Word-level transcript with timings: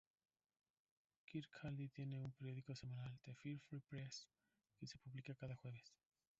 Kirkcaldy 1.27 1.89
tiene 1.89 2.19
un 2.19 2.31
periódico 2.31 2.73
semanal, 2.75 3.19
"The 3.21 3.35
Fife 3.35 3.61
Free 3.67 3.81
Press", 3.87 4.27
que 4.79 4.87
se 4.87 4.97
publica 4.97 5.35
cada 5.35 5.55
jueves. 5.55 5.93